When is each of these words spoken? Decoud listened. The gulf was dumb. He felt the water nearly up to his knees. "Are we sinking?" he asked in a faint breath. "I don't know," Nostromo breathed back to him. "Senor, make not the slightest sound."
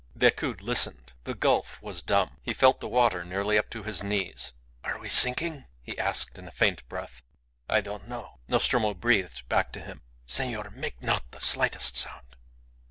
Decoud 0.17 0.61
listened. 0.61 1.13
The 1.25 1.35
gulf 1.35 1.79
was 1.79 2.01
dumb. 2.01 2.37
He 2.41 2.55
felt 2.55 2.79
the 2.79 2.87
water 2.87 3.23
nearly 3.23 3.59
up 3.59 3.69
to 3.69 3.83
his 3.83 4.01
knees. 4.01 4.51
"Are 4.83 4.97
we 4.97 5.09
sinking?" 5.09 5.65
he 5.79 5.95
asked 5.99 6.39
in 6.39 6.47
a 6.47 6.51
faint 6.51 6.89
breath. 6.89 7.21
"I 7.69 7.81
don't 7.81 8.07
know," 8.07 8.39
Nostromo 8.47 8.95
breathed 8.95 9.47
back 9.47 9.71
to 9.73 9.79
him. 9.79 10.01
"Senor, 10.25 10.71
make 10.71 11.03
not 11.03 11.29
the 11.29 11.39
slightest 11.39 11.95
sound." 11.95 12.35